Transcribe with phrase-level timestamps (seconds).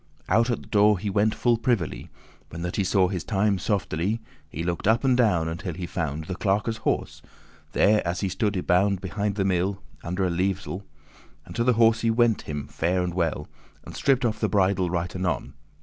[0.27, 2.09] Out at the door he went full privily,
[2.49, 4.19] When that he saw his time, softely.
[4.49, 7.21] He looked up and down, until he found The clerkes' horse,
[7.73, 10.83] there as he stood y bound Behind the mill, under a levesell:* *arbour<11>
[11.45, 13.47] And to the horse he went him fair and well,
[13.85, 15.53] And stripped off the bridle right anon.